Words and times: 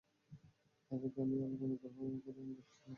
তাদেরকে 0.91 1.19
আমি 1.21 1.35
আমার 1.37 1.59
অনুগ্রহভাজন 1.61 2.17
করেছিলাম। 2.17 2.59